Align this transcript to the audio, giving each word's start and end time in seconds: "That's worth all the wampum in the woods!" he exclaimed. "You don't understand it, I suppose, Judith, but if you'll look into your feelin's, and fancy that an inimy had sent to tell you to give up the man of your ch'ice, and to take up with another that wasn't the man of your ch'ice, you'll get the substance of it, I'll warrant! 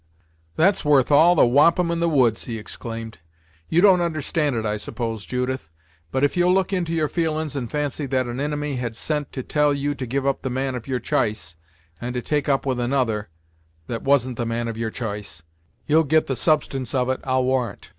"That's 0.55 0.83
worth 0.83 1.11
all 1.11 1.35
the 1.35 1.45
wampum 1.45 1.91
in 1.91 1.99
the 1.99 2.09
woods!" 2.09 2.45
he 2.45 2.57
exclaimed. 2.57 3.19
"You 3.69 3.81
don't 3.81 4.01
understand 4.01 4.55
it, 4.55 4.65
I 4.65 4.77
suppose, 4.77 5.27
Judith, 5.27 5.69
but 6.11 6.23
if 6.23 6.35
you'll 6.35 6.55
look 6.55 6.73
into 6.73 6.91
your 6.91 7.07
feelin's, 7.07 7.55
and 7.55 7.69
fancy 7.69 8.07
that 8.07 8.25
an 8.25 8.39
inimy 8.39 8.77
had 8.77 8.95
sent 8.95 9.31
to 9.33 9.43
tell 9.43 9.75
you 9.75 9.93
to 9.93 10.05
give 10.07 10.25
up 10.25 10.41
the 10.41 10.49
man 10.49 10.73
of 10.73 10.87
your 10.87 10.99
ch'ice, 10.99 11.55
and 12.01 12.15
to 12.15 12.21
take 12.23 12.49
up 12.49 12.65
with 12.65 12.79
another 12.79 13.29
that 13.85 14.01
wasn't 14.01 14.37
the 14.37 14.45
man 14.47 14.67
of 14.67 14.75
your 14.75 14.89
ch'ice, 14.89 15.43
you'll 15.85 16.03
get 16.03 16.25
the 16.25 16.35
substance 16.35 16.95
of 16.95 17.07
it, 17.07 17.19
I'll 17.23 17.45
warrant! 17.45 17.89